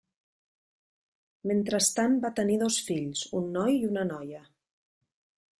[1.51, 4.45] Mentrestant va tenir dos fills, un noi i una noia.